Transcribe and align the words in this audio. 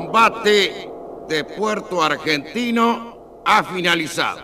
combate 0.00 0.88
de 1.28 1.44
Puerto 1.44 2.02
Argentino 2.02 3.42
ha 3.44 3.62
finalizado. 3.62 4.40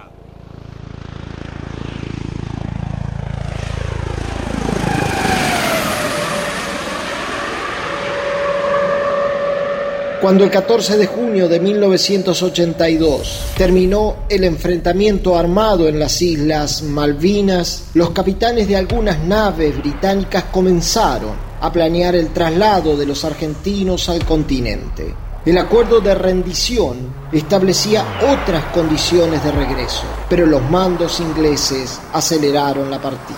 Cuando 10.21 10.45
el 10.45 10.51
14 10.51 10.99
de 10.99 11.07
junio 11.07 11.49
de 11.49 11.59
1982 11.59 13.53
terminó 13.57 14.17
el 14.29 14.45
enfrentamiento 14.45 15.39
armado 15.39 15.89
en 15.89 15.99
las 15.99 16.21
Islas 16.21 16.83
Malvinas, 16.83 17.91
los 17.95 18.11
capitanes 18.11 18.69
de 18.69 18.77
algunas 18.77 19.21
naves 19.21 19.79
británicas 19.79 20.45
comenzaron 20.45 21.33
a 21.63 21.73
planear 21.73 22.15
el 22.15 22.29
traslado 22.35 22.97
de 22.97 23.07
los 23.07 23.25
argentinos 23.25 24.11
al 24.11 24.23
continente. 24.25 25.26
El 25.47 25.59
acuerdo 25.59 26.01
de 26.01 26.13
rendición 26.13 26.97
establecía 27.31 28.05
otras 28.33 28.65
condiciones 28.75 29.45
de 29.45 29.53
regreso, 29.53 30.03
pero 30.29 30.45
los 30.45 30.61
mandos 30.69 31.21
ingleses 31.21 32.01
aceleraron 32.13 32.91
la 32.91 33.01
partida. 33.01 33.37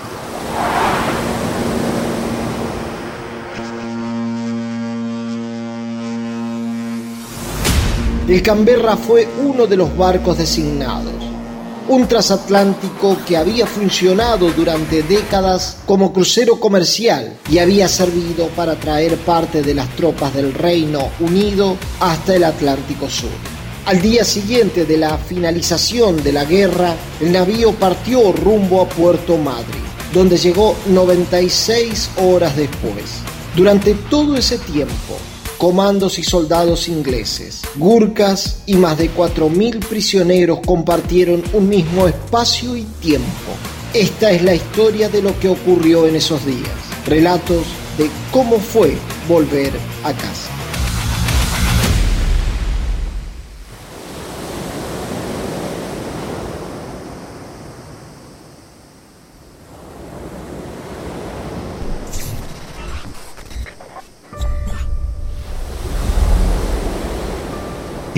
El 8.26 8.42
Canberra 8.42 8.96
fue 8.96 9.28
uno 9.44 9.66
de 9.66 9.76
los 9.76 9.94
barcos 9.94 10.38
designados, 10.38 11.12
un 11.88 12.06
transatlántico 12.06 13.16
que 13.26 13.36
había 13.36 13.66
funcionado 13.66 14.50
durante 14.50 15.02
décadas 15.02 15.78
como 15.86 16.12
crucero 16.12 16.60
comercial 16.60 17.38
y 17.50 17.58
había 17.58 17.88
servido 17.88 18.48
para 18.48 18.74
traer 18.76 19.16
parte 19.16 19.62
de 19.62 19.74
las 19.74 19.88
tropas 19.96 20.34
del 20.34 20.52
Reino 20.52 21.08
Unido 21.20 21.76
hasta 22.00 22.36
el 22.36 22.44
Atlántico 22.44 23.08
Sur. 23.08 23.30
Al 23.86 24.02
día 24.02 24.22
siguiente 24.22 24.84
de 24.84 24.98
la 24.98 25.16
finalización 25.16 26.22
de 26.22 26.32
la 26.32 26.44
guerra, 26.44 26.94
el 27.20 27.32
navío 27.32 27.72
partió 27.72 28.32
rumbo 28.32 28.82
a 28.82 28.88
Puerto 28.88 29.38
Madryn, 29.38 29.82
donde 30.12 30.36
llegó 30.36 30.76
96 30.88 32.10
horas 32.18 32.54
después. 32.54 33.22
Durante 33.56 33.94
todo 33.94 34.36
ese 34.36 34.58
tiempo, 34.58 35.16
comandos 35.58 36.18
y 36.18 36.22
soldados 36.22 36.88
ingleses, 36.88 37.62
gurkas 37.76 38.60
y 38.64 38.76
más 38.76 38.96
de 38.96 39.10
4.000 39.10 39.84
prisioneros 39.84 40.60
compartieron 40.64 41.42
un 41.52 41.68
mismo 41.68 42.06
espacio 42.06 42.76
y 42.76 42.84
tiempo. 42.84 43.26
Esta 43.92 44.30
es 44.30 44.42
la 44.42 44.54
historia 44.54 45.08
de 45.08 45.20
lo 45.20 45.38
que 45.40 45.48
ocurrió 45.48 46.06
en 46.06 46.16
esos 46.16 46.46
días, 46.46 46.70
relatos 47.06 47.66
de 47.98 48.08
cómo 48.30 48.58
fue 48.58 48.96
volver 49.28 49.72
a 50.04 50.12
casa. 50.12 50.57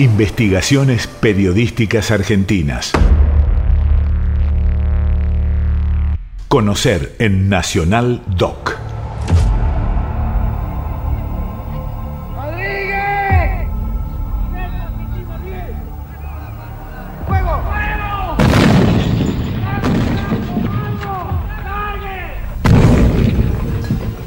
Investigaciones 0.01 1.05
Periodísticas 1.05 2.09
Argentinas. 2.09 2.91
Conocer 6.47 7.15
en 7.19 7.49
Nacional 7.49 8.23
Doc. 8.25 8.90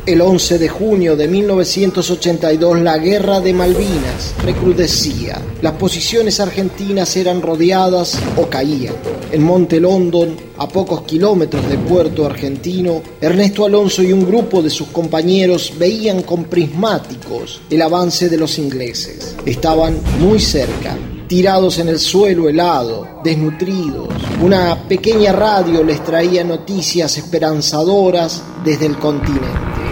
El 0.07 0.21
11 0.21 0.59
de 0.59 0.69
junio 0.69 1.17
de 1.17 1.27
1982 1.27 2.83
la 2.83 2.99
guerra 2.99 3.41
de 3.41 3.55
Malvinas 3.55 4.35
recrudecía. 4.45 5.41
Las 5.63 5.73
posiciones 5.73 6.41
argentinas 6.41 7.17
eran 7.17 7.41
rodeadas 7.41 8.19
o 8.37 8.47
caían. 8.51 8.93
En 9.33 9.43
Monte 9.43 9.81
London, 9.81 10.37
a 10.59 10.69
pocos 10.69 11.05
kilómetros 11.05 11.67
de 11.71 11.79
Puerto 11.79 12.27
Argentino, 12.27 13.01
Ernesto 13.19 13.65
Alonso 13.65 14.03
y 14.03 14.13
un 14.13 14.27
grupo 14.27 14.61
de 14.61 14.69
sus 14.69 14.89
compañeros 14.89 15.73
veían 15.79 16.23
con 16.23 16.45
prismáticos 16.45 17.63
el 17.71 17.81
avance 17.81 18.29
de 18.29 18.37
los 18.37 18.59
ingleses. 18.59 19.35
Estaban 19.47 19.99
muy 20.21 20.39
cerca, 20.39 20.99
tirados 21.29 21.79
en 21.79 21.89
el 21.89 21.99
suelo 21.99 22.51
helado, 22.51 23.09
desnutridos. 23.25 24.13
Una 24.43 24.87
pequeña 24.87 25.33
radio 25.33 25.83
les 25.83 26.05
traía 26.05 26.45
noticias 26.45 27.17
esperanzadoras 27.17 28.43
desde 28.63 28.85
el 28.85 28.99
continente. 28.99 29.84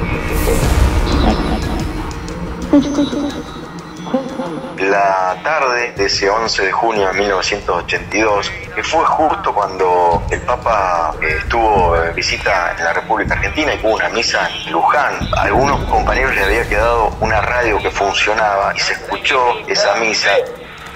La 4.78 5.36
tarde 5.44 5.92
de 5.92 6.06
ese 6.06 6.30
11 6.30 6.64
de 6.64 6.72
junio 6.72 7.08
de 7.08 7.12
1982, 7.12 8.50
que 8.74 8.82
fue 8.82 9.04
justo 9.04 9.52
cuando 9.52 10.22
el 10.30 10.40
Papa 10.40 11.14
eh, 11.20 11.36
estuvo 11.38 12.02
en 12.02 12.14
visita 12.14 12.74
en 12.78 12.84
la 12.84 12.94
República 12.94 13.34
Argentina 13.34 13.74
y 13.74 13.78
hubo 13.84 13.96
una 13.96 14.08
misa 14.08 14.48
en 14.48 14.72
Luján, 14.72 15.18
a 15.36 15.42
algunos 15.42 15.84
compañeros 15.84 16.34
les 16.34 16.44
había 16.46 16.66
quedado 16.66 17.14
una 17.20 17.42
radio 17.42 17.78
que 17.78 17.90
funcionaba 17.90 18.74
y 18.74 18.80
se 18.80 18.94
escuchó 18.94 19.58
esa 19.68 19.94
misa. 19.96 20.30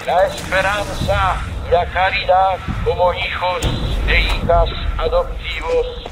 La 0.07 0.25
esperanza 0.25 1.35
y 1.67 1.71
la 1.71 1.85
caridad 1.91 2.57
como 2.83 3.13
hijos 3.13 3.61
e 4.07 4.21
hijas 4.21 4.69
adoptivos 4.97 6.06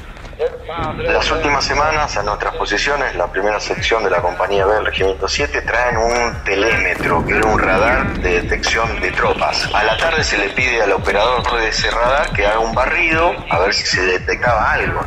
las 0.98 1.30
últimas 1.30 1.64
semanas, 1.64 2.16
a 2.16 2.22
nuestras 2.22 2.54
posiciones, 2.56 3.14
la 3.16 3.26
primera 3.26 3.58
sección 3.58 4.04
de 4.04 4.10
la 4.10 4.20
compañía 4.20 4.66
B 4.66 4.74
del 4.74 4.86
Regimiento 4.86 5.26
7 5.26 5.62
traen 5.62 5.96
un 5.96 6.44
telémetro, 6.44 7.24
que 7.24 7.36
era 7.36 7.46
un 7.46 7.58
radar 7.58 8.18
de 8.18 8.42
detección 8.42 9.00
de 9.00 9.10
tropas. 9.12 9.68
A 9.72 9.84
la 9.84 9.96
tarde 9.96 10.22
se 10.22 10.36
le 10.36 10.50
pide 10.50 10.82
al 10.82 10.92
operador 10.92 11.42
de 11.58 11.68
ese 11.68 11.90
radar 11.90 12.32
que 12.32 12.46
haga 12.46 12.58
un 12.58 12.74
barrido 12.74 13.32
a 13.50 13.58
ver 13.60 13.72
si 13.72 13.86
se 13.86 14.02
detectaba 14.02 14.72
algo. 14.72 15.00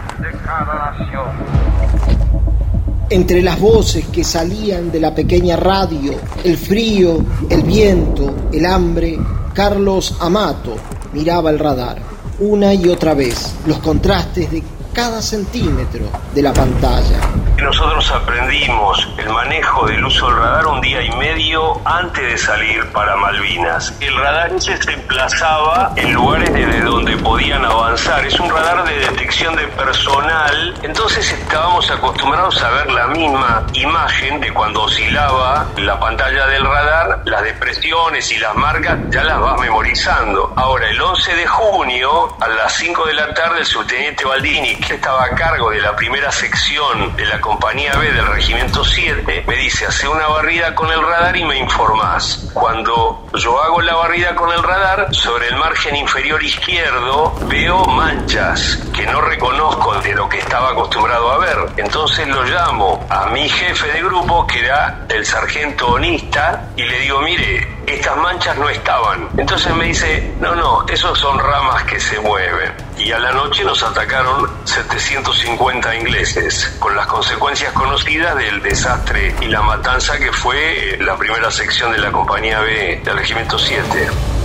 Entre 3.12 3.42
las 3.42 3.60
voces 3.60 4.06
que 4.08 4.24
salían 4.24 4.92
de 4.92 5.00
la 5.00 5.14
pequeña 5.14 5.58
radio, 5.58 6.14
el 6.44 6.58
frío, 6.58 7.20
el 7.50 7.64
viento, 7.64 8.50
el 8.52 8.66
hambre, 8.66 9.18
Carlos 9.54 10.18
Amato 10.22 10.76
miraba 11.14 11.50
el 11.50 11.60
radar 11.60 11.98
una 12.40 12.74
y 12.74 12.88
otra 12.88 13.14
vez, 13.14 13.54
los 13.66 13.80
contrastes 13.80 14.50
de 14.50 14.64
cada 14.94 15.22
centímetro 15.22 16.10
de 16.34 16.42
la 16.42 16.54
pantalla. 16.54 17.39
Nosotros 17.70 18.12
aprendimos 18.12 19.08
el 19.20 19.30
manejo 19.30 19.86
del 19.86 20.04
uso 20.04 20.26
del 20.26 20.38
radar 20.38 20.66
un 20.66 20.82
día 20.82 21.04
y 21.04 21.12
medio 21.12 21.80
antes 21.86 22.24
de 22.24 22.36
salir 22.36 22.84
para 22.92 23.16
Malvinas. 23.16 23.94
El 24.00 24.18
radar 24.18 24.60
se 24.60 24.74
emplazaba 24.92 25.94
en 25.96 26.12
lugares 26.12 26.52
desde 26.52 26.82
donde 26.82 27.16
podían 27.18 27.64
avanzar. 27.64 28.26
Es 28.26 28.40
un 28.40 28.50
radar 28.50 28.84
de 28.86 28.98
detección 28.98 29.56
de 29.56 29.68
personal. 29.68 30.74
Entonces 30.82 31.32
estábamos 31.32 31.92
acostumbrados 31.92 32.60
a 32.64 32.72
ver 32.72 32.92
la 32.92 33.06
misma 33.06 33.68
imagen 33.74 34.42
de 34.42 34.52
cuando 34.52 34.82
oscilaba 34.82 35.68
la 35.78 36.00
pantalla 36.00 36.48
del 36.48 36.66
radar, 36.66 37.22
las 37.26 37.44
depresiones 37.44 38.32
y 38.32 38.40
las 38.40 38.56
marcas 38.56 38.98
ya 39.12 39.24
las 39.24 39.40
vas 39.40 39.62
memorizando. 39.62 40.54
Ahora, 40.56 40.90
el 40.90 41.00
11 41.00 41.36
de 41.36 41.46
junio, 41.46 42.36
a 42.42 42.48
las 42.48 42.74
5 42.74 43.06
de 43.06 43.14
la 43.14 43.32
tarde, 43.36 43.60
el 43.60 43.66
subteniente 43.68 44.26
Baldini, 44.26 44.76
que 44.78 44.96
estaba 44.96 45.26
a 45.26 45.30
cargo 45.36 45.70
de 45.70 45.82
la 45.82 45.96
primera 45.96 46.32
sección 46.32 47.16
de 47.16 47.26
la 47.26 47.40
compañía 47.40 47.59
B 47.60 48.12
del 48.14 48.26
regimiento 48.28 48.84
7, 48.84 49.44
me 49.46 49.56
dice, 49.58 49.86
hace 49.86 50.08
una 50.08 50.28
barrida 50.28 50.74
con 50.74 50.90
el 50.92 51.02
radar 51.02 51.36
y 51.36 51.44
me 51.44 51.58
informás. 51.58 52.50
Cuando 52.54 53.28
yo 53.36 53.62
hago 53.62 53.82
la 53.82 53.96
barrida 53.96 54.34
con 54.34 54.52
el 54.52 54.64
radar, 54.64 55.14
sobre 55.14 55.50
el 55.50 55.56
margen 55.58 55.96
inferior 55.98 56.42
izquierdo 56.42 57.36
veo 57.48 57.86
manchas 57.86 58.80
que 58.94 59.06
no 59.06 59.22
reconozco 59.22 59.94
de 60.02 60.16
lo 60.16 60.28
que 60.30 60.40
estaba 60.40 60.72
acostumbrado 60.72 61.32
a 61.32 61.38
ver. 61.38 61.58
Entonces 61.78 62.28
lo 62.28 62.44
llamo 62.44 63.06
a 63.10 63.28
mi 63.28 63.48
jefe 63.48 63.92
de 63.92 64.04
grupo, 64.04 64.48
que 64.48 64.60
era 64.60 65.06
el 65.10 65.26
sargento 65.26 65.90
onista, 65.90 66.70
y 66.76 66.84
le 66.84 67.00
digo, 67.02 67.22
mire, 67.22 67.68
estas 67.86 68.16
manchas 68.18 68.58
no 68.58 68.70
estaban. 68.70 69.30
Entonces 69.38 69.76
me 69.76 69.86
dice, 69.86 70.34
no, 70.40 70.56
no, 70.56 70.86
esos 70.88 71.18
son 71.20 71.38
ramas 71.38 71.84
que 71.84 72.00
se 72.00 72.20
mueven. 72.20 72.89
Y 73.00 73.12
a 73.14 73.20
la 73.20 73.32
noche 73.32 73.64
nos 73.64 73.82
atacaron 73.82 74.50
750 74.66 75.96
ingleses, 75.96 76.76
con 76.80 76.96
las 76.96 77.08
consecuencias 77.08 77.72
conocidas 77.72 78.36
del 78.36 78.62
desastre 78.62 79.34
y 79.40 79.46
la 79.46 79.62
matanza 79.62 80.20
que 80.20 80.32
fue 80.34 80.98
la 81.00 81.18
primera 81.18 81.50
sección 81.50 81.94
de 81.94 82.00
la 82.00 82.12
compañía 82.12 82.60
B 82.60 83.02
del 83.04 83.18
Regimiento 83.18 83.58
7. 83.58 84.39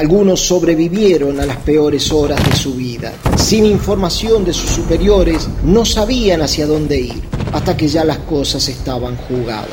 Algunos 0.00 0.40
sobrevivieron 0.40 1.38
a 1.40 1.44
las 1.44 1.58
peores 1.58 2.10
horas 2.10 2.42
de 2.42 2.56
su 2.56 2.72
vida. 2.72 3.12
Sin 3.36 3.66
información 3.66 4.46
de 4.46 4.54
sus 4.54 4.70
superiores, 4.70 5.46
no 5.62 5.84
sabían 5.84 6.40
hacia 6.40 6.66
dónde 6.66 6.98
ir, 6.98 7.22
hasta 7.52 7.76
que 7.76 7.86
ya 7.86 8.02
las 8.02 8.16
cosas 8.20 8.66
estaban 8.68 9.16
jugadas 9.16 9.68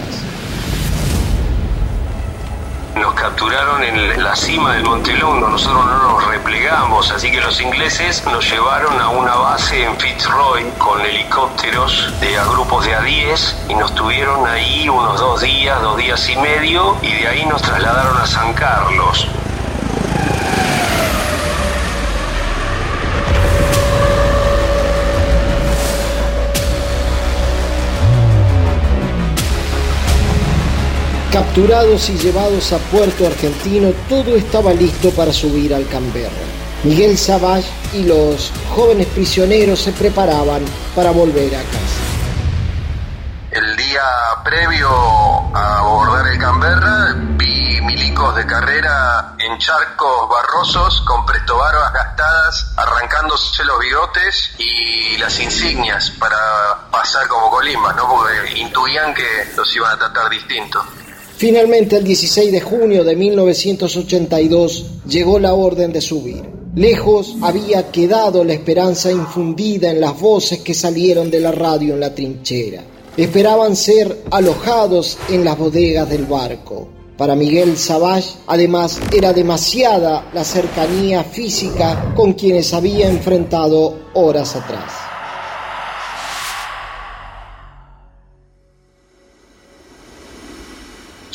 nos 2.99 3.13
capturaron 3.13 3.83
en 3.83 4.23
la 4.23 4.35
cima 4.35 4.73
del 4.73 4.83
Monte 4.83 5.13
Londo, 5.13 5.49
nosotros 5.49 5.85
no 5.85 6.13
nos 6.13 6.27
replegamos, 6.27 7.11
así 7.11 7.31
que 7.31 7.39
los 7.39 7.61
ingleses 7.61 8.25
nos 8.25 8.49
llevaron 8.49 8.99
a 8.99 9.09
una 9.09 9.35
base 9.35 9.83
en 9.83 9.95
Fitzroy 9.97 10.63
con 10.79 10.99
helicópteros 11.01 12.11
de 12.19 12.37
a 12.37 12.45
grupos 12.45 12.85
de 12.85 12.95
a 12.95 13.01
10 13.01 13.55
y 13.69 13.75
nos 13.75 13.93
tuvieron 13.93 14.45
ahí 14.47 14.89
unos 14.89 15.19
dos 15.19 15.41
días, 15.41 15.79
dos 15.81 15.97
días 15.97 16.27
y 16.27 16.35
medio 16.37 16.97
y 17.03 17.13
de 17.13 17.27
ahí 17.27 17.45
nos 17.45 17.61
trasladaron 17.61 18.17
a 18.17 18.25
San 18.25 18.51
Carlos. 18.53 19.27
Capturados 31.57 32.07
y 32.11 32.17
llevados 32.19 32.71
a 32.71 32.77
Puerto 32.77 33.25
Argentino, 33.25 33.91
todo 34.07 34.35
estaba 34.35 34.71
listo 34.73 35.09
para 35.09 35.33
subir 35.33 35.73
al 35.73 35.87
Canberra. 35.87 36.29
Miguel 36.83 37.17
Savage 37.17 37.67
y 37.93 38.03
los 38.03 38.51
jóvenes 38.75 39.07
prisioneros 39.07 39.81
se 39.81 39.91
preparaban 39.91 40.63
para 40.95 41.09
volver 41.09 41.55
a 41.55 41.63
casa. 41.63 41.99
El 43.49 43.75
día 43.75 44.03
previo 44.43 44.87
a 44.87 45.79
abordar 45.79 46.27
el 46.27 46.37
Canberra, 46.37 47.15
vi 47.39 47.81
milicos 47.81 48.35
de 48.35 48.45
carrera 48.45 49.33
en 49.39 49.57
charcos 49.57 50.29
barrosos 50.29 51.01
con 51.07 51.25
prestobarbas 51.25 51.91
gastadas, 51.91 52.71
arrancándose 52.77 53.65
los 53.65 53.79
bigotes 53.79 54.51
y 54.59 55.17
las 55.17 55.39
insignias 55.39 56.11
para 56.19 56.37
pasar 56.91 57.27
como 57.27 57.49
colimas, 57.49 57.95
¿no? 57.95 58.07
Porque 58.07 58.59
intuían 58.59 59.15
que 59.15 59.53
los 59.55 59.75
iban 59.75 59.93
a 59.93 59.97
tratar 59.97 60.29
distinto. 60.29 60.85
Finalmente, 61.37 61.97
el 61.97 62.03
16 62.03 62.51
de 62.51 62.61
junio 62.61 63.03
de 63.03 63.15
1982, 63.15 64.85
llegó 65.07 65.37
la 65.37 65.53
orden 65.53 65.93
de 65.93 66.01
subir. 66.01 66.41
Lejos 66.73 67.35
había 67.43 67.91
quedado 67.91 68.43
la 68.43 68.53
esperanza 68.53 69.11
infundida 69.11 69.91
en 69.91 70.01
las 70.01 70.19
voces 70.19 70.61
que 70.61 70.73
salieron 70.73 71.29
de 71.29 71.39
la 71.39 71.51
radio 71.51 71.93
en 71.93 71.99
la 71.99 72.15
trinchera. 72.15 72.83
Esperaban 73.15 73.75
ser 73.75 74.23
alojados 74.31 75.19
en 75.29 75.45
las 75.45 75.59
bodegas 75.59 76.09
del 76.09 76.25
barco. 76.25 76.87
Para 77.17 77.35
Miguel 77.35 77.77
Savage, 77.77 78.29
además, 78.47 78.99
era 79.15 79.31
demasiada 79.31 80.31
la 80.33 80.43
cercanía 80.43 81.23
física 81.23 82.13
con 82.15 82.33
quienes 82.33 82.73
había 82.73 83.09
enfrentado 83.09 84.07
horas 84.15 84.55
atrás. 84.55 85.06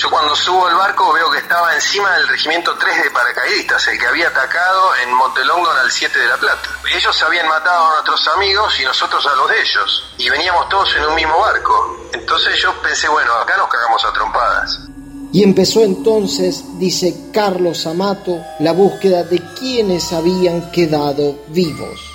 Yo 0.03 0.11
cuando 0.11 0.35
subo 0.35 0.67
al 0.67 0.75
barco 0.75 1.13
veo 1.13 1.31
que 1.31 1.39
estaba 1.39 1.73
encima 1.77 2.11
del 2.17 2.27
regimiento 2.27 2.77
3 2.77 3.05
de 3.05 3.11
paracaidistas, 3.13 3.87
el 3.87 4.01
que 4.01 4.07
había 4.09 4.27
atacado 4.27 4.97
en 4.97 5.15
Montelongón 5.15 5.79
al 5.79 5.93
7 5.93 6.19
de 6.19 6.27
La 6.27 6.37
Plata. 6.39 6.71
Ellos 6.93 7.23
habían 7.23 7.47
matado 7.47 7.87
a 7.87 7.91
nuestros 7.93 8.27
amigos 8.35 8.81
y 8.81 8.85
nosotros 8.85 9.25
a 9.25 9.37
los 9.37 9.49
de 9.49 9.61
ellos. 9.61 10.13
Y 10.19 10.29
veníamos 10.29 10.69
todos 10.69 10.93
en 10.97 11.05
un 11.05 11.15
mismo 11.15 11.39
barco. 11.39 12.09
Entonces 12.15 12.61
yo 12.61 12.75
pensé, 12.83 13.09
bueno, 13.09 13.33
acá 13.35 13.57
nos 13.57 13.69
cagamos 13.69 14.05
a 14.05 14.13
trompadas. 14.13 14.81
Y 15.33 15.45
empezó 15.45 15.83
entonces, 15.83 16.65
dice 16.81 17.31
Carlos 17.33 17.87
Amato, 17.87 18.45
la 18.59 18.73
búsqueda 18.73 19.23
de 19.23 19.41
quienes 19.55 20.13
habían 20.13 20.73
quedado 20.73 21.39
vivos. 21.47 22.13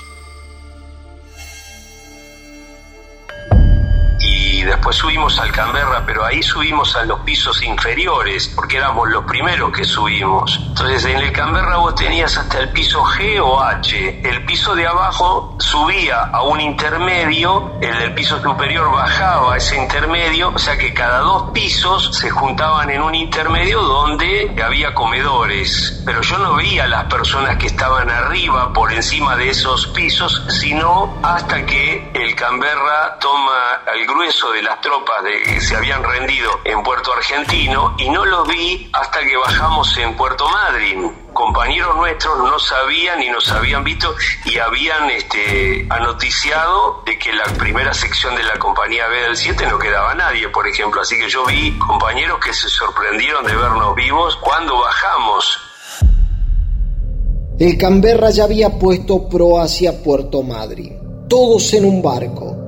Después 4.88 4.98
subimos 4.98 5.40
al 5.40 5.52
Canberra, 5.52 6.04
pero 6.06 6.24
ahí 6.24 6.42
subimos 6.42 6.96
a 6.96 7.04
los 7.04 7.20
pisos 7.22 7.62
inferiores, 7.64 8.48
porque 8.56 8.78
éramos 8.78 9.10
los 9.10 9.26
primeros 9.26 9.72
que 9.72 9.84
subimos. 9.84 10.60
Entonces 10.68 11.06
en 11.06 11.18
el 11.18 11.32
Canberra 11.32 11.78
vos 11.78 11.96
tenías 11.96 12.38
hasta 12.38 12.60
el 12.60 12.70
piso 12.70 13.04
G 13.04 13.42
o 13.42 13.62
H. 13.62 14.22
El 14.24 14.46
piso 14.46 14.76
de 14.76 14.88
abajo 14.88 15.56
subía 15.60 16.22
a 16.32 16.44
un 16.44 16.62
intermedio, 16.62 17.78
el 17.82 17.98
del 18.00 18.14
piso 18.14 18.42
superior 18.42 18.92
bajaba 18.92 19.56
a 19.56 19.58
ese 19.58 19.76
intermedio, 19.76 20.52
o 20.56 20.60
sea 20.60 20.78
que 20.78 20.94
cada 20.94 21.20
dos 21.20 21.52
pisos 21.52 22.16
se 22.16 22.30
juntaban 22.30 22.90
en 22.90 23.02
un 23.02 23.16
intermedio 23.16 23.82
donde 23.82 24.56
había 24.64 24.94
comedores. 24.94 26.02
Pero 26.06 26.22
yo 26.22 26.38
no 26.38 26.56
veía 26.56 26.88
las 26.88 27.06
personas 27.06 27.58
que 27.58 27.68
estaban 27.68 28.10
arriba 28.10 28.72
por 28.72 28.94
encima 28.94 29.36
de 29.36 29.50
esos 29.50 29.88
pisos, 29.88 30.46
sino 30.50 31.18
hasta 31.24 31.66
que 31.66 32.12
el 32.14 32.36
Canberra 32.36 33.18
toma 33.20 33.82
el 33.94 34.06
grueso 34.06 34.52
de 34.52 34.58
de 34.58 34.64
tropas 34.82 35.24
de, 35.24 35.42
que 35.44 35.62
se 35.62 35.76
habían 35.76 36.04
rendido 36.04 36.50
en 36.66 36.84
Puerto 36.84 37.14
Argentino 37.14 37.96
y 37.98 38.10
no 38.10 38.26
los 38.26 38.48
vi 38.48 38.90
hasta 38.94 39.20
que 39.20 39.36
bajamos 39.38 39.98
en 39.98 40.16
Puerto 40.16 40.48
Madryn. 40.50 41.28
Compañeros 41.34 41.96
nuestros 41.96 42.38
no 42.40 42.58
sabían 42.60 43.20
ni 43.20 43.30
nos 43.30 43.52
habían 43.52 43.84
visto 43.84 44.16
y 44.46 44.58
habían 44.58 45.10
este, 45.10 45.86
anoticiado 45.90 47.04
de 47.06 47.18
que 47.18 47.32
la 47.34 47.46
primera 47.58 47.94
sección 47.94 48.36
de 48.36 48.44
la 48.44 48.58
compañía 48.58 49.08
B 49.08 49.22
del 49.22 49.38
7 49.38 49.68
no 49.68 49.78
quedaba 49.80 50.14
nadie, 50.16 50.50
por 50.50 50.68
ejemplo. 50.68 51.02
Así 51.02 51.18
que 51.18 51.30
yo 51.30 51.46
vi 51.46 51.78
compañeros 51.78 52.40
que 52.44 52.54
se 52.54 52.70
sorprendieron 52.70 53.46
de 53.46 53.56
vernos 53.56 53.96
vivos 53.96 54.38
cuando 54.38 54.80
bajamos. 54.80 55.60
El 57.60 57.78
Canberra 57.78 58.30
ya 58.30 58.44
había 58.44 58.78
puesto 58.78 59.28
pro 59.30 59.60
hacia 59.60 60.04
Puerto 60.04 60.44
Madryn, 60.44 61.28
todos 61.28 61.74
en 61.74 61.86
un 61.86 62.02
barco 62.02 62.67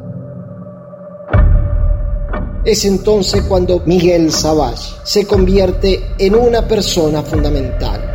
es 2.64 2.86
entonces 2.86 3.44
cuando 3.44 3.82
Miguel 3.86 4.32
Savage 4.32 4.96
se 5.04 5.26
convierte 5.26 6.12
en 6.18 6.36
una 6.36 6.68
persona 6.68 7.24
fundamental. 7.24 8.09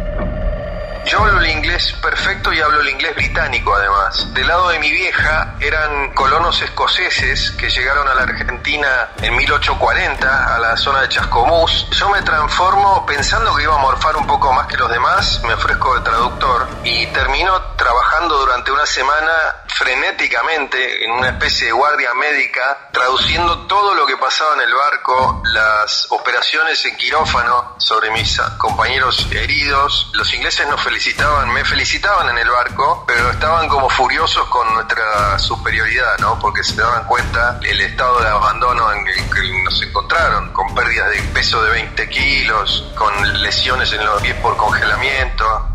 Yo 1.07 1.19
hablo 1.19 1.39
el 1.41 1.51
inglés 1.51 1.93
perfecto 2.01 2.51
y 2.51 2.61
hablo 2.61 2.81
el 2.81 2.89
inglés 2.89 3.15
británico 3.15 3.75
además. 3.75 4.33
Del 4.33 4.47
lado 4.47 4.69
de 4.69 4.79
mi 4.79 4.91
vieja 4.91 5.55
eran 5.61 6.15
colonos 6.15 6.63
escoceses 6.63 7.51
que 7.53 7.69
llegaron 7.69 8.09
a 8.09 8.15
la 8.15 8.23
Argentina 8.23 9.11
en 9.21 9.37
1840 9.37 10.55
a 10.55 10.59
la 10.59 10.77
zona 10.79 11.03
de 11.03 11.09
Chascomús. 11.11 11.89
Yo 11.91 12.09
me 12.09 12.23
transformo 12.23 13.05
pensando 13.05 13.55
que 13.55 13.65
iba 13.65 13.75
a 13.75 13.79
morfar 13.79 14.17
un 14.17 14.27
poco 14.27 14.51
más 14.55 14.67
que 14.67 14.79
los 14.79 14.91
demás, 14.91 15.43
me 15.45 15.53
ofrezco 15.53 15.95
de 15.95 16.01
traductor 16.01 16.69
y 16.85 17.07
termino 17.09 17.61
trabajando 17.77 18.39
durante 18.39 18.73
una 18.73 18.87
semana 18.87 19.31
frenéticamente 19.75 21.05
en 21.05 21.11
una 21.11 21.31
especie 21.31 21.67
de 21.67 21.73
guardia 21.73 22.15
médica, 22.15 22.89
traduciendo 22.93 23.67
todo 23.67 23.95
lo 23.95 24.07
que 24.07 24.17
pasaba 24.17 24.55
en 24.55 24.61
el 24.63 24.73
barco, 24.73 25.43
las 25.53 26.07
operaciones 26.11 26.85
en 26.85 26.97
quirófano 26.97 27.75
sobre 27.79 28.11
mis 28.13 28.41
compañeros 28.57 29.27
heridos. 29.33 30.11
Los 30.15 30.33
ingleses 30.33 30.67
nos 30.69 30.81
felicitaban, 30.95 31.53
me 31.53 31.65
felicitaban 31.65 32.29
en 32.29 32.39
el 32.39 32.49
barco, 32.49 33.03
pero 33.05 33.29
estaban 33.33 33.67
como 33.67 33.91
furiosos 33.91 34.47
con 34.47 34.73
nuestra 34.75 35.37
superioridad, 35.41 36.19
¿no? 36.21 36.39
Porque 36.39 36.63
se 36.63 36.77
daban 36.77 37.05
cuenta 37.09 37.59
el 37.65 37.81
estado 37.81 38.21
de 38.21 38.29
abandono 38.29 38.93
en 38.93 39.05
el 39.09 39.15
que 39.29 39.63
nos 39.65 39.83
encontraron, 39.83 40.53
con 40.53 40.73
pérdidas 40.73 41.11
de 41.11 41.23
peso 41.35 41.61
de 41.65 41.73
20 41.73 42.09
kilos, 42.09 42.93
con 42.95 43.43
lesiones 43.43 43.93
en 43.93 44.07
los 44.07 44.23
pies 44.23 44.37
por 44.37 44.57
congelamiento. 44.57 45.74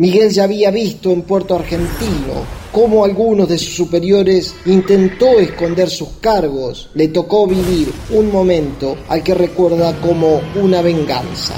Miguel 0.00 0.30
ya 0.30 0.44
había 0.44 0.70
visto 0.70 1.10
en 1.10 1.20
Puerto 1.20 1.54
Argentino 1.54 2.46
cómo 2.72 3.04
algunos 3.04 3.46
de 3.50 3.58
sus 3.58 3.74
superiores 3.74 4.54
intentó 4.64 5.38
esconder 5.38 5.90
sus 5.90 6.08
cargos. 6.22 6.88
Le 6.94 7.08
tocó 7.08 7.46
vivir 7.46 7.92
un 8.08 8.32
momento 8.32 8.96
al 9.10 9.22
que 9.22 9.34
recuerda 9.34 9.92
como 10.00 10.40
una 10.54 10.80
venganza 10.80 11.52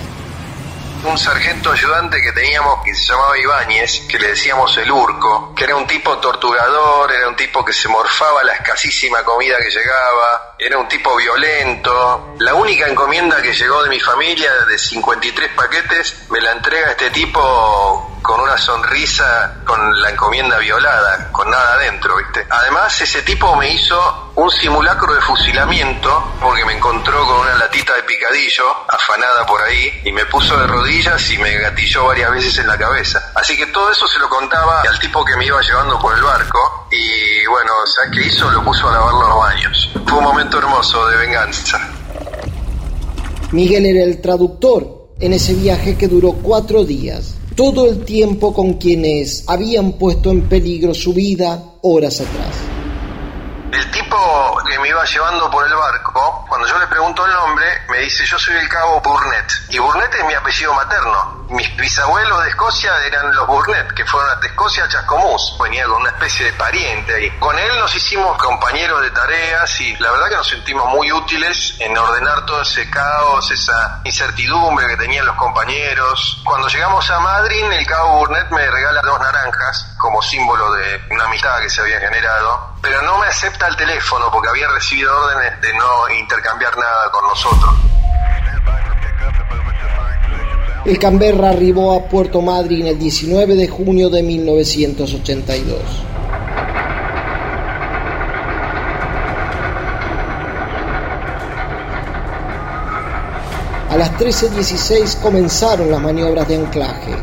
un 1.04 1.18
sargento 1.18 1.72
ayudante 1.72 2.22
que 2.22 2.30
teníamos 2.30 2.78
que 2.84 2.94
se 2.94 3.06
llamaba 3.12 3.36
Ibáñez, 3.36 4.02
que 4.08 4.20
le 4.20 4.28
decíamos 4.28 4.76
el 4.78 4.88
Urco, 4.88 5.52
que 5.52 5.64
era 5.64 5.74
un 5.74 5.84
tipo 5.84 6.16
torturador, 6.18 7.10
era 7.10 7.28
un 7.28 7.34
tipo 7.34 7.64
que 7.64 7.72
se 7.72 7.88
morfaba 7.88 8.44
la 8.44 8.52
escasísima 8.52 9.24
comida 9.24 9.56
que 9.58 9.68
llegaba, 9.68 10.54
era 10.56 10.78
un 10.78 10.86
tipo 10.86 11.16
violento. 11.16 12.34
La 12.38 12.54
única 12.54 12.86
encomienda 12.86 13.42
que 13.42 13.52
llegó 13.52 13.82
de 13.82 13.90
mi 13.90 13.98
familia 13.98 14.48
de 14.68 14.78
53 14.78 15.50
paquetes 15.56 16.22
me 16.30 16.40
la 16.40 16.52
entrega 16.52 16.92
este 16.92 17.10
tipo 17.10 18.11
con 18.22 18.40
una 18.40 18.56
sonrisa, 18.56 19.60
con 19.64 20.00
la 20.00 20.10
encomienda 20.10 20.58
violada, 20.58 21.30
con 21.32 21.50
nada 21.50 21.74
adentro, 21.74 22.16
¿viste? 22.16 22.46
Además, 22.48 23.00
ese 23.00 23.22
tipo 23.22 23.54
me 23.56 23.68
hizo 23.70 24.32
un 24.36 24.50
simulacro 24.50 25.12
de 25.12 25.20
fusilamiento 25.20 26.32
porque 26.40 26.64
me 26.64 26.74
encontró 26.74 27.26
con 27.26 27.40
una 27.40 27.54
latita 27.56 27.94
de 27.94 28.02
picadillo 28.04 28.64
afanada 28.88 29.44
por 29.46 29.60
ahí 29.62 30.00
y 30.04 30.12
me 30.12 30.24
puso 30.26 30.56
de 30.56 30.66
rodillas 30.66 31.30
y 31.30 31.38
me 31.38 31.58
gatilló 31.58 32.06
varias 32.06 32.30
veces 32.30 32.58
en 32.58 32.68
la 32.68 32.78
cabeza. 32.78 33.32
Así 33.34 33.56
que 33.56 33.66
todo 33.66 33.90
eso 33.90 34.06
se 34.06 34.18
lo 34.18 34.28
contaba 34.28 34.82
al 34.82 34.98
tipo 34.98 35.24
que 35.24 35.36
me 35.36 35.44
iba 35.44 35.60
llevando 35.60 35.98
por 35.98 36.16
el 36.16 36.22
barco 36.22 36.86
y 36.90 37.46
bueno, 37.46 37.72
¿sabes 37.94 38.10
qué 38.14 38.26
hizo? 38.26 38.50
Lo 38.50 38.64
puso 38.64 38.88
a 38.88 38.92
lavar 38.92 39.14
los 39.14 39.36
baños. 39.36 39.90
Fue 40.06 40.18
un 40.18 40.24
momento 40.24 40.58
hermoso 40.58 41.06
de 41.08 41.16
venganza. 41.16 41.80
Miguel 43.52 43.84
era 43.84 44.04
el 44.04 44.20
traductor 44.22 45.08
en 45.20 45.32
ese 45.34 45.54
viaje 45.54 45.96
que 45.96 46.08
duró 46.08 46.32
cuatro 46.32 46.84
días, 46.84 47.36
todo 47.54 47.88
el 47.88 48.04
tiempo 48.04 48.52
con 48.52 48.74
quienes 48.74 49.48
habían 49.48 49.92
puesto 49.92 50.30
en 50.30 50.48
peligro 50.48 50.94
su 50.94 51.12
vida 51.12 51.62
horas 51.82 52.20
atrás. 52.20 52.54
El 53.72 53.90
tipo 53.90 54.16
que 54.68 54.78
me 54.78 54.88
iba 54.88 55.04
llevando 55.04 55.50
por 55.50 55.66
el 55.66 55.74
barco, 55.74 56.41
cuando 56.52 56.68
yo 56.68 56.78
le 56.78 56.86
pregunto 56.86 57.24
el 57.24 57.32
nombre, 57.32 57.64
me 57.88 58.00
dice 58.00 58.26
yo 58.26 58.38
soy 58.38 58.54
el 58.56 58.68
cabo 58.68 59.00
Burnett. 59.00 59.50
Y 59.70 59.78
Burnett 59.78 60.14
es 60.14 60.24
mi 60.26 60.34
apellido 60.34 60.74
materno. 60.74 61.46
Mis 61.48 61.74
bisabuelos 61.78 62.44
de 62.44 62.50
Escocia 62.50 62.92
eran 63.06 63.34
los 63.34 63.46
Burnett, 63.46 63.90
que 63.94 64.04
fueron 64.04 64.38
de 64.38 64.48
Escocia 64.48 64.84
a 64.84 64.88
Chascomús. 64.88 65.56
Venía 65.62 65.86
con 65.86 66.02
una 66.02 66.10
especie 66.10 66.44
de 66.44 66.52
pariente 66.52 67.14
ahí. 67.14 67.30
Con 67.38 67.58
él 67.58 67.78
nos 67.78 67.94
hicimos 67.94 68.36
compañeros 68.36 69.00
de 69.00 69.10
tareas 69.12 69.80
y 69.80 69.96
la 69.96 70.10
verdad 70.10 70.28
que 70.28 70.36
nos 70.36 70.48
sentimos 70.50 70.86
muy 70.90 71.10
útiles 71.10 71.74
en 71.78 71.96
ordenar 71.96 72.44
todo 72.44 72.60
ese 72.60 72.90
caos, 72.90 73.50
esa 73.50 74.02
incertidumbre 74.04 74.88
que 74.88 74.98
tenían 74.98 75.24
los 75.24 75.36
compañeros. 75.36 76.42
Cuando 76.44 76.68
llegamos 76.68 77.10
a 77.10 77.18
Madrid, 77.18 77.64
el 77.72 77.86
cabo 77.86 78.18
Burnett 78.18 78.50
me 78.50 78.70
regala 78.70 79.00
dos 79.00 79.18
naranjas 79.18 79.94
como 79.96 80.20
símbolo 80.20 80.70
de 80.74 81.02
una 81.12 81.24
amistad 81.24 81.60
que 81.60 81.70
se 81.70 81.80
había 81.80 81.98
generado 81.98 82.72
pero 82.82 83.00
no 83.02 83.16
me 83.18 83.28
acepta 83.28 83.68
el 83.68 83.76
teléfono 83.76 84.28
porque 84.32 84.48
había 84.48 84.66
recibido 84.68 85.16
órdenes 85.16 85.60
de 85.60 85.72
no 85.74 86.08
intercambiar 86.08 86.41
nada 86.44 87.10
con 87.12 87.24
nosotros. 87.28 87.74
El 90.84 90.98
Canberra 90.98 91.50
arribó 91.50 91.94
a 91.94 92.08
Puerto 92.08 92.42
Madryn 92.42 92.86
el 92.86 92.98
19 92.98 93.54
de 93.54 93.68
junio 93.68 94.10
de 94.10 94.22
1982. 94.22 95.78
A 103.90 103.96
las 103.96 104.10
13.16 104.18 105.20
comenzaron 105.20 105.90
las 105.90 106.00
maniobras 106.00 106.48
de 106.48 106.56
anclaje. 106.56 107.14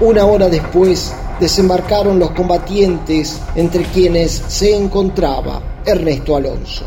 Una 0.00 0.24
hora 0.24 0.48
después 0.48 1.14
desembarcaron 1.38 2.18
los 2.18 2.30
combatientes 2.32 3.40
entre 3.54 3.84
quienes 3.84 4.32
se 4.48 4.74
encontraba 4.74 5.60
Ernesto 5.84 6.34
Alonso. 6.34 6.86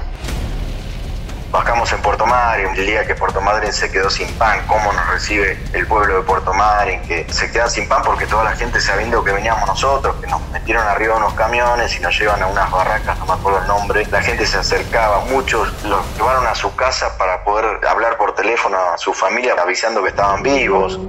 Bajamos 1.57 1.91
en 1.91 1.99
Puerto 2.03 2.23
Madryn, 2.27 2.67
el 2.75 2.85
día 2.85 3.03
que 3.07 3.15
Puerto 3.15 3.41
Madryn 3.41 3.73
se 3.73 3.89
quedó 3.89 4.11
sin 4.11 4.31
pan, 4.35 4.63
cómo 4.67 4.93
nos 4.93 5.09
recibe 5.09 5.59
el 5.73 5.87
pueblo 5.87 6.17
de 6.17 6.21
Puerto 6.21 6.53
Madryn, 6.53 7.01
que 7.01 7.25
se 7.33 7.51
queda 7.51 7.67
sin 7.67 7.89
pan 7.89 8.03
porque 8.05 8.27
toda 8.27 8.43
la 8.43 8.55
gente 8.55 8.79
sabiendo 8.79 9.23
que 9.23 9.31
veníamos 9.31 9.67
nosotros, 9.67 10.17
que 10.21 10.27
nos 10.27 10.39
metieron 10.49 10.87
arriba 10.87 11.15
de 11.15 11.19
unos 11.21 11.33
camiones 11.33 11.97
y 11.97 11.99
nos 11.99 12.17
llevan 12.19 12.43
a 12.43 12.45
unas 12.45 12.69
barracas, 12.69 13.17
no 13.17 13.25
me 13.25 13.33
acuerdo 13.33 13.61
el 13.61 13.67
nombre, 13.67 14.05
la 14.11 14.21
gente 14.21 14.45
se 14.45 14.59
acercaba, 14.59 15.21
muchos 15.21 15.73
los 15.83 16.05
llevaron 16.15 16.45
a 16.45 16.53
su 16.53 16.75
casa 16.75 17.17
para 17.17 17.43
poder 17.43 17.83
hablar 17.87 18.17
por 18.17 18.35
teléfono 18.35 18.77
a 18.93 18.97
su 18.99 19.11
familia 19.11 19.55
avisando 19.59 20.03
que 20.03 20.09
estaban 20.09 20.43
vivos. 20.43 20.99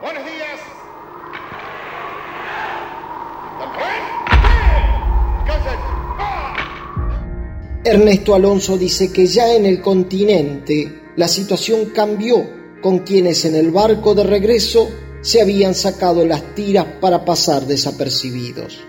Buenos 0.00 0.24
días. 0.24 0.77
Ernesto 7.88 8.34
Alonso 8.34 8.76
dice 8.76 9.10
que 9.10 9.26
ya 9.26 9.52
en 9.54 9.64
el 9.64 9.80
continente 9.80 11.12
la 11.16 11.26
situación 11.26 11.86
cambió 11.86 12.36
con 12.82 12.98
quienes 12.98 13.44
en 13.46 13.56
el 13.56 13.70
barco 13.70 14.14
de 14.14 14.24
regreso 14.24 14.88
se 15.22 15.40
habían 15.40 15.74
sacado 15.74 16.24
las 16.24 16.42
tiras 16.54 16.84
para 17.00 17.24
pasar 17.24 17.62
desapercibidos. 17.62 18.84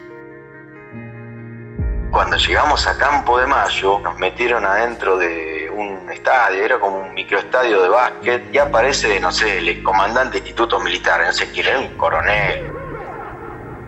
Cuando 2.12 2.38
llegamos 2.38 2.86
a 2.88 2.98
Campo 2.98 3.40
de 3.40 3.48
Mayo, 3.48 4.00
nos 4.00 4.18
metieron 4.20 4.66
adentro 4.66 5.18
de 5.18 5.70
un 5.76 6.12
estadio, 6.12 6.66
era 6.66 6.80
como 6.80 7.00
un 7.00 7.14
microestadio 7.14 7.82
de 7.82 7.90
básquet, 7.90 8.54
y 8.54 8.58
aparece, 8.58 9.20
no 9.20 9.32
sé, 9.32 9.60
el 9.60 9.82
comandante 9.82 10.34
de 10.34 10.40
instituto 10.40 10.80
militar, 10.80 11.22
no 11.26 11.32
sé 11.32 11.50
quién 11.52 11.68
era, 11.68 11.80
un 11.80 11.96
coronel. 11.98 12.74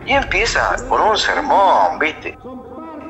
Y 0.06 0.14
empieza 0.14 0.76
con 0.88 1.02
un 1.02 1.18
sermón, 1.18 2.00
¿viste? 2.00 2.38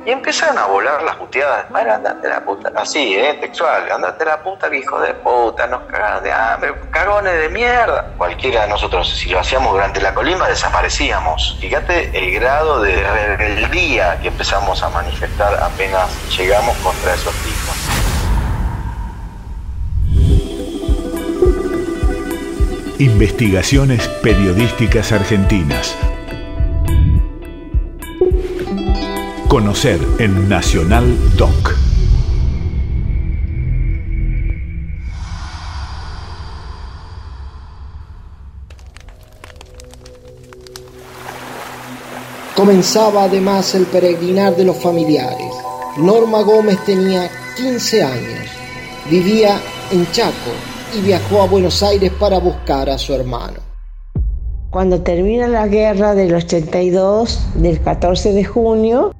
Y 0.03 0.09
empezaron 0.09 0.57
a 0.57 0.65
volar 0.65 1.03
las 1.03 1.15
puteadas. 1.17 1.69
Bueno, 1.69 1.93
andate 1.93 2.27
la 2.27 2.43
puta. 2.43 2.71
Así, 2.75 3.13
¿eh? 3.13 3.37
Textual. 3.39 3.91
Andate 3.91 4.25
la 4.25 4.41
puta, 4.41 4.73
hijo 4.73 4.99
de 4.99 5.13
puta. 5.13 5.67
Nos 5.67 5.83
cagan 5.83 6.23
de 6.23 6.31
hambre. 6.31 6.73
Cagones 6.89 7.37
de 7.39 7.49
mierda. 7.49 8.11
Cualquiera 8.17 8.63
de 8.63 8.69
nosotros, 8.69 9.07
si 9.09 9.29
lo 9.29 9.39
hacíamos 9.39 9.71
durante 9.71 10.01
la 10.01 10.13
colimba, 10.13 10.47
desaparecíamos. 10.47 11.57
Fíjate 11.61 12.17
el 12.17 12.31
grado 12.33 12.81
de 12.81 12.95
rebeldía 13.37 14.19
que 14.21 14.29
empezamos 14.29 14.81
a 14.81 14.89
manifestar 14.89 15.53
apenas 15.61 16.09
llegamos 16.35 16.75
contra 16.77 17.13
esos 17.13 17.35
tipos. 17.35 17.91
Investigaciones 22.97 24.07
periodísticas 24.07 25.11
argentinas. 25.11 25.95
Conocer 29.51 29.99
en 30.17 30.47
Nacional 30.47 31.13
Doc. 31.37 31.75
Comenzaba 42.55 43.25
además 43.25 43.75
el 43.75 43.87
peregrinar 43.87 44.55
de 44.55 44.63
los 44.63 44.77
familiares. 44.77 45.53
Norma 45.97 46.43
Gómez 46.43 46.77
tenía 46.85 47.29
15 47.57 48.03
años, 48.03 48.47
vivía 49.09 49.59
en 49.91 50.09
Chaco 50.13 50.31
y 50.97 51.01
viajó 51.01 51.41
a 51.41 51.47
Buenos 51.47 51.83
Aires 51.83 52.13
para 52.17 52.39
buscar 52.39 52.89
a 52.89 52.97
su 52.97 53.13
hermano. 53.13 53.59
Cuando 54.69 55.01
termina 55.01 55.49
la 55.49 55.67
guerra 55.67 56.15
del 56.15 56.33
82, 56.35 57.47
del 57.55 57.81
14 57.81 58.31
de 58.31 58.45
junio, 58.45 59.11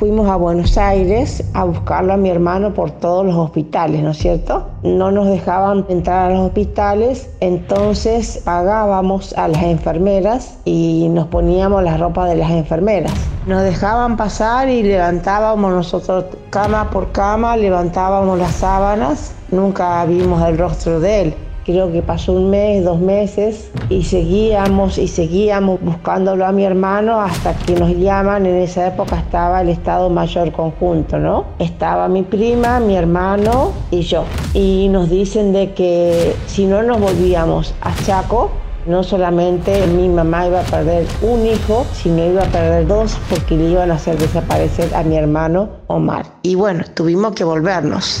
fuimos 0.00 0.30
a 0.30 0.36
Buenos 0.36 0.78
Aires 0.78 1.44
a 1.52 1.64
buscarlo 1.64 2.14
a 2.14 2.16
mi 2.16 2.30
hermano 2.30 2.72
por 2.72 2.90
todos 2.90 3.26
los 3.26 3.36
hospitales, 3.36 4.02
¿no 4.02 4.12
es 4.12 4.16
cierto? 4.16 4.66
No 4.82 5.10
nos 5.10 5.28
dejaban 5.28 5.84
entrar 5.90 6.30
a 6.30 6.34
los 6.34 6.46
hospitales, 6.46 7.28
entonces 7.40 8.40
pagábamos 8.42 9.34
a 9.34 9.48
las 9.48 9.62
enfermeras 9.62 10.56
y 10.64 11.06
nos 11.10 11.26
poníamos 11.26 11.82
la 11.82 11.98
ropa 11.98 12.24
de 12.24 12.36
las 12.36 12.50
enfermeras. 12.50 13.12
Nos 13.46 13.62
dejaban 13.62 14.16
pasar 14.16 14.70
y 14.70 14.82
levantábamos 14.82 15.70
nosotros 15.70 16.24
cama 16.48 16.88
por 16.88 17.12
cama, 17.12 17.58
levantábamos 17.58 18.38
las 18.38 18.54
sábanas, 18.54 19.34
nunca 19.50 20.02
vimos 20.06 20.42
el 20.48 20.56
rostro 20.56 20.98
de 20.98 21.20
él. 21.20 21.34
Creo 21.64 21.92
que 21.92 22.02
pasó 22.02 22.32
un 22.32 22.50
mes, 22.50 22.84
dos 22.84 22.98
meses 23.00 23.70
y 23.90 24.02
seguíamos 24.02 24.96
y 24.96 25.08
seguíamos 25.08 25.80
buscándolo 25.82 26.46
a 26.46 26.52
mi 26.52 26.64
hermano 26.64 27.20
hasta 27.20 27.54
que 27.54 27.74
nos 27.74 27.90
llaman. 27.90 28.46
En 28.46 28.56
esa 28.56 28.86
época 28.86 29.16
estaba 29.18 29.60
el 29.60 29.68
Estado 29.68 30.08
Mayor 30.08 30.52
Conjunto, 30.52 31.18
¿no? 31.18 31.44
Estaba 31.58 32.08
mi 32.08 32.22
prima, 32.22 32.80
mi 32.80 32.96
hermano 32.96 33.72
y 33.90 34.00
yo. 34.02 34.24
Y 34.54 34.88
nos 34.90 35.10
dicen 35.10 35.52
de 35.52 35.72
que 35.72 36.34
si 36.46 36.64
no 36.64 36.82
nos 36.82 36.98
volvíamos 36.98 37.74
a 37.82 37.94
Chaco, 38.04 38.50
no 38.86 39.02
solamente 39.02 39.86
mi 39.86 40.08
mamá 40.08 40.46
iba 40.46 40.60
a 40.60 40.64
perder 40.64 41.06
un 41.20 41.46
hijo, 41.46 41.84
sino 41.92 42.24
iba 42.24 42.42
a 42.42 42.46
perder 42.46 42.86
dos 42.86 43.18
porque 43.28 43.56
le 43.56 43.70
iban 43.70 43.90
a 43.90 43.94
hacer 43.94 44.16
desaparecer 44.16 44.94
a 44.94 45.02
mi 45.02 45.16
hermano 45.16 45.68
Omar. 45.86 46.24
Y 46.42 46.54
bueno, 46.54 46.84
tuvimos 46.94 47.32
que 47.32 47.44
volvernos. 47.44 48.20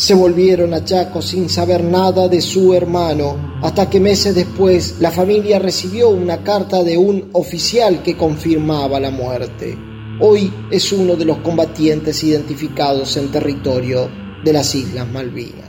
Se 0.00 0.14
volvieron 0.14 0.72
a 0.72 0.82
Chaco 0.82 1.20
sin 1.20 1.50
saber 1.50 1.84
nada 1.84 2.26
de 2.26 2.40
su 2.40 2.72
hermano, 2.72 3.58
hasta 3.62 3.90
que 3.90 4.00
meses 4.00 4.34
después 4.34 4.94
la 4.98 5.10
familia 5.10 5.58
recibió 5.58 6.08
una 6.08 6.42
carta 6.42 6.82
de 6.82 6.96
un 6.96 7.28
oficial 7.34 8.02
que 8.02 8.16
confirmaba 8.16 8.98
la 8.98 9.10
muerte. 9.10 9.76
Hoy 10.20 10.50
es 10.70 10.90
uno 10.90 11.16
de 11.16 11.26
los 11.26 11.36
combatientes 11.40 12.24
identificados 12.24 13.18
en 13.18 13.30
territorio 13.30 14.10
de 14.42 14.54
las 14.54 14.74
Islas 14.74 15.06
Malvinas. 15.06 15.68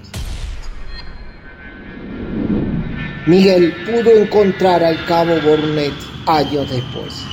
Miguel 3.27 3.73
pudo 3.85 4.11
encontrar 4.11 4.81
al 4.81 5.05
cabo 5.07 5.33
Bornet 5.45 5.91
años 6.25 6.71
después. 6.71 7.30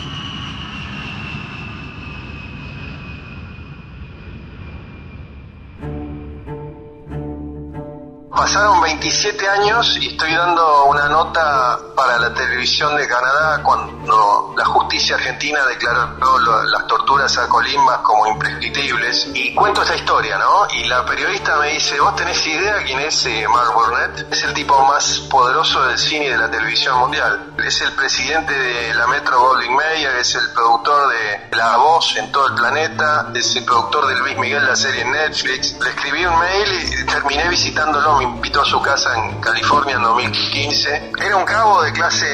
Pasaron 8.38 8.80
27 8.80 9.48
años 9.48 9.98
y 10.00 10.10
estoy 10.10 10.32
dando 10.32 10.84
una 10.84 11.08
nota 11.08 11.76
para 11.96 12.20
la 12.20 12.32
televisión 12.32 12.96
de 12.96 13.08
Canadá 13.08 13.60
cuando 13.64 14.54
la 14.56 14.64
justicia 14.64 15.16
argentina 15.16 15.58
declaró 15.66 16.64
las 16.66 16.86
torturas 16.86 17.36
a 17.36 17.48
Colimbas 17.48 17.98
como 17.98 18.28
imprescriptibles. 18.28 19.32
Y 19.34 19.52
cuento 19.56 19.82
esta 19.82 19.96
historia, 19.96 20.38
¿no? 20.38 20.68
Y 20.70 20.84
la 20.84 21.04
periodista 21.04 21.56
me 21.56 21.70
dice, 21.70 21.98
¿vos 21.98 22.14
tenés 22.14 22.46
idea 22.46 22.76
quién 22.84 23.00
es 23.00 23.26
eh, 23.26 23.44
Mark 23.48 23.74
Burnett? 23.74 24.32
Es 24.32 24.44
el 24.44 24.54
tipo 24.54 24.80
más 24.84 25.18
poderoso 25.28 25.82
del 25.86 25.98
cine 25.98 26.26
y 26.26 26.28
de 26.28 26.38
la 26.38 26.48
televisión 26.48 26.96
mundial. 27.00 27.54
Es 27.58 27.80
el 27.80 27.90
presidente 27.94 28.56
de 28.56 28.94
la 28.94 29.08
Metro 29.08 29.40
Goldwyn 29.40 29.74
Mayer, 29.74 30.14
es 30.14 30.36
el 30.36 30.48
productor 30.52 31.08
de 31.08 31.56
La 31.56 31.76
Voz 31.78 32.16
en 32.16 32.30
todo 32.30 32.46
el 32.46 32.54
planeta, 32.54 33.32
es 33.34 33.56
el 33.56 33.64
productor 33.64 34.06
de 34.06 34.14
Luis 34.14 34.38
Miguel, 34.38 34.64
la 34.64 34.76
serie 34.76 35.04
Netflix. 35.04 35.76
Le 35.80 35.90
escribí 35.90 36.24
un 36.24 36.38
mail 36.38 37.02
y 37.02 37.06
terminé 37.06 37.48
visitándolo, 37.48 38.18
me 38.18 38.27
invitó 38.36 38.62
a 38.62 38.64
su 38.64 38.80
casa 38.82 39.14
en 39.16 39.40
California 39.40 39.96
en 39.96 40.02
2015. 40.02 41.12
Era 41.20 41.36
un 41.36 41.44
cabo 41.44 41.82
de 41.82 41.92
clase 41.92 42.26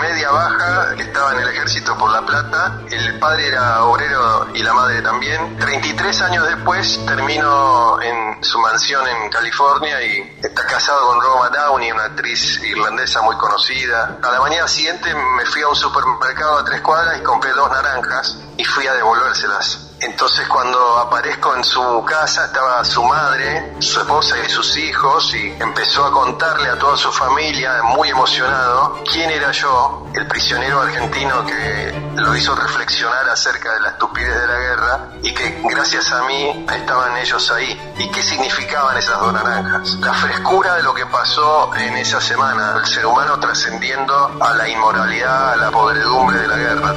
media 0.00 0.30
baja 0.30 0.94
que 0.96 1.02
estaba 1.02 1.32
en 1.32 1.40
el 1.40 1.48
ejército 1.48 1.96
por 1.96 2.10
La 2.10 2.22
Plata. 2.22 2.80
El 2.90 3.18
padre 3.18 3.48
era 3.48 3.84
obrero 3.84 4.48
y 4.54 4.62
la 4.62 4.72
madre 4.72 5.02
también. 5.02 5.56
33 5.58 6.22
años 6.22 6.46
después 6.48 7.04
terminó 7.06 8.00
en 8.00 8.42
su 8.42 8.58
mansión 8.58 9.06
en 9.06 9.30
California 9.30 10.02
y 10.02 10.38
está 10.42 10.64
casado 10.66 11.08
con 11.08 11.20
Roma 11.20 11.48
Downey, 11.48 11.92
una 11.92 12.04
actriz 12.04 12.62
irlandesa 12.62 13.22
muy 13.22 13.36
conocida. 13.36 14.18
A 14.22 14.32
la 14.32 14.40
mañana 14.40 14.68
siguiente 14.68 15.14
me 15.14 15.46
fui 15.46 15.62
a 15.62 15.68
un 15.68 15.76
supermercado 15.76 16.58
a 16.58 16.64
tres 16.64 16.80
cuadras 16.80 17.18
y 17.18 17.22
compré 17.22 17.52
dos 17.52 17.70
naranjas 17.70 18.38
y 18.56 18.64
fui 18.64 18.86
a 18.86 18.94
devolvérselas. 18.94 19.91
Entonces 20.02 20.48
cuando 20.48 20.98
aparezco 20.98 21.54
en 21.54 21.62
su 21.62 22.04
casa 22.04 22.46
estaba 22.46 22.84
su 22.84 23.04
madre, 23.04 23.74
su 23.78 24.00
esposa 24.00 24.36
y 24.44 24.50
sus 24.50 24.76
hijos 24.76 25.32
y 25.34 25.54
empezó 25.60 26.04
a 26.04 26.12
contarle 26.12 26.68
a 26.70 26.78
toda 26.78 26.96
su 26.96 27.12
familia, 27.12 27.82
muy 27.84 28.08
emocionado, 28.08 29.00
quién 29.10 29.30
era 29.30 29.52
yo, 29.52 30.08
el 30.14 30.26
prisionero 30.26 30.80
argentino 30.80 31.46
que 31.46 32.12
lo 32.16 32.36
hizo 32.36 32.54
reflexionar 32.56 33.28
acerca 33.28 33.74
de 33.74 33.80
la 33.80 33.88
estupidez 33.90 34.40
de 34.40 34.46
la 34.46 34.58
guerra 34.58 35.08
y 35.22 35.32
que 35.32 35.62
gracias 35.70 36.10
a 36.12 36.24
mí 36.24 36.66
estaban 36.72 37.16
ellos 37.18 37.50
ahí. 37.52 37.94
¿Y 37.98 38.10
qué 38.10 38.22
significaban 38.22 38.96
esas 38.96 39.20
dos 39.20 39.32
naranjas? 39.32 39.94
La 40.00 40.14
frescura 40.14 40.74
de 40.74 40.82
lo 40.82 40.94
que 40.94 41.06
pasó 41.06 41.72
en 41.76 41.96
esa 41.96 42.20
semana, 42.20 42.74
el 42.76 42.86
ser 42.86 43.06
humano 43.06 43.38
trascendiendo 43.38 44.36
a 44.40 44.52
la 44.54 44.68
inmoralidad, 44.68 45.52
a 45.52 45.56
la 45.56 45.70
podredumbre 45.70 46.38
de 46.38 46.48
la 46.48 46.56
guerra. 46.56 46.94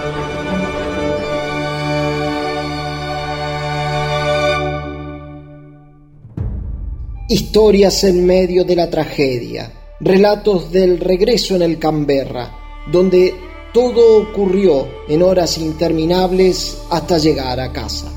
Historias 7.27 8.03
en 8.03 8.23
medio 8.23 8.63
de 8.65 8.75
la 8.75 8.87
tragedia, 8.87 9.71
relatos 9.99 10.71
del 10.71 10.99
regreso 10.99 11.55
en 11.55 11.63
el 11.63 11.79
Canberra, 11.79 12.51
donde 12.85 13.33
todo 13.73 14.21
ocurrió 14.21 14.87
en 15.07 15.23
horas 15.23 15.57
interminables 15.57 16.83
hasta 16.91 17.17
llegar 17.17 17.59
a 17.59 17.71
casa. 17.73 18.11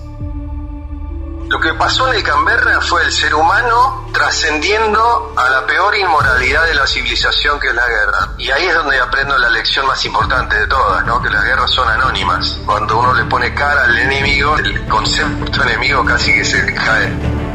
Lo 1.49 1.59
que 1.59 1.73
pasó 1.79 2.07
en 2.09 2.17
el 2.17 2.23
Canberra 2.23 2.83
fue 2.83 3.03
el 3.03 3.11
ser 3.11 3.35
humano 3.35 4.11
trascendiendo 4.13 5.33
a 5.35 5.49
la 5.49 5.67
peor 5.67 5.97
inmoralidad 5.97 6.67
de 6.67 6.75
la 6.75 6.87
civilización 6.87 7.59
que 7.59 7.69
es 7.69 7.75
la 7.75 7.89
guerra. 7.89 8.35
Y 8.37 8.51
ahí 8.51 8.67
es 8.67 8.75
donde 8.75 9.01
aprendo 9.01 9.39
la 9.39 9.49
lección 9.49 9.87
más 9.87 10.05
importante 10.05 10.55
de 10.55 10.67
todas, 10.67 11.07
¿no? 11.07 11.23
que 11.23 11.31
las 11.31 11.45
guerras 11.45 11.71
son 11.71 11.89
anónimas. 11.89 12.61
Cuando 12.67 12.99
uno 12.99 13.15
le 13.15 13.25
pone 13.25 13.55
cara 13.55 13.85
al 13.85 13.99
enemigo, 13.99 14.59
el 14.59 14.87
concepto 14.87 15.63
enemigo 15.63 16.05
casi 16.05 16.35
que 16.35 16.45
se 16.45 16.75
cae 16.75 17.48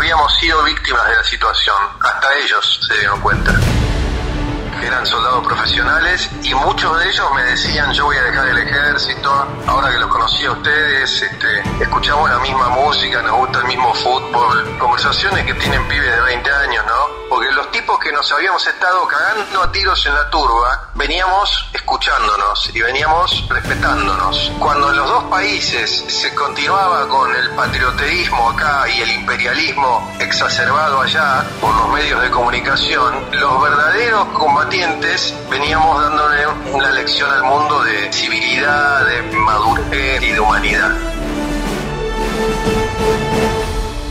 habíamos 0.00 0.34
sido 0.38 0.62
víctimas 0.64 1.06
de 1.08 1.14
la 1.14 1.24
situación, 1.24 1.76
hasta 2.00 2.34
ellos 2.38 2.80
se 2.88 2.94
dieron 3.00 3.20
cuenta. 3.20 3.52
Eran 4.82 5.04
soldados 5.04 5.46
profesionales 5.46 6.30
y 6.42 6.54
muchos 6.54 6.98
de 6.98 7.10
ellos 7.10 7.26
me 7.34 7.42
decían 7.42 7.92
yo 7.92 8.06
voy 8.06 8.16
a 8.16 8.22
dejar 8.22 8.48
el 8.48 8.58
ejército, 8.58 9.30
ahora 9.66 9.90
que 9.90 9.98
los 9.98 10.08
conocí 10.08 10.46
a 10.46 10.52
ustedes, 10.52 11.20
este, 11.20 11.60
escuchamos 11.82 12.30
la 12.30 12.38
misma 12.38 12.70
música, 12.70 13.20
nos 13.20 13.36
gusta 13.40 13.58
el 13.58 13.66
mismo 13.66 13.92
fútbol, 13.92 14.78
conversaciones 14.78 15.44
que 15.44 15.52
tienen 15.52 15.86
pibes 15.86 16.10
de 16.10 16.20
20 16.22 16.50
años, 16.50 16.84
¿no? 16.86 17.19
Porque 17.30 17.50
los 17.52 17.70
tipos 17.70 17.96
que 18.00 18.10
nos 18.12 18.30
habíamos 18.32 18.66
estado 18.66 19.06
cagando 19.06 19.62
a 19.62 19.70
tiros 19.70 20.04
en 20.04 20.14
la 20.14 20.28
turba, 20.30 20.90
veníamos 20.96 21.70
escuchándonos 21.72 22.70
y 22.74 22.80
veníamos 22.82 23.46
respetándonos. 23.48 24.52
Cuando 24.58 24.90
en 24.90 24.96
los 24.96 25.08
dos 25.08 25.24
países 25.24 26.04
se 26.08 26.34
continuaba 26.34 27.08
con 27.08 27.34
el 27.34 27.50
patrioteísmo 27.50 28.50
acá 28.50 28.84
y 28.88 29.00
el 29.02 29.12
imperialismo 29.12 30.12
exacerbado 30.18 31.00
allá 31.00 31.44
por 31.60 31.72
los 31.76 31.88
medios 31.90 32.20
de 32.20 32.30
comunicación, 32.30 33.24
los 33.30 33.62
verdaderos 33.62 34.26
combatientes 34.30 35.32
veníamos 35.48 36.02
dándole 36.02 36.46
una 36.72 36.90
lección 36.90 37.30
al 37.30 37.44
mundo 37.44 37.80
de 37.84 38.12
civilidad, 38.12 39.06
de 39.06 39.22
madurez 39.36 40.20
y 40.20 40.32
de 40.32 40.40
humanidad. 40.40 40.96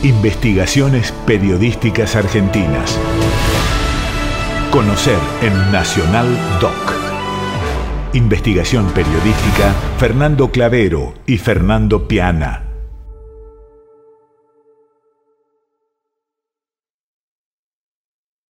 Investigaciones 0.02 1.12
Periodísticas 1.26 2.16
Argentinas. 2.16 2.98
Conocer 4.70 5.18
en 5.42 5.52
Nacional 5.70 6.26
Doc. 6.58 6.72
Investigación 8.14 8.86
periodística 8.94 9.74
Fernando 9.98 10.50
Clavero 10.50 11.12
y 11.26 11.36
Fernando 11.36 12.08
Piana. 12.08 12.69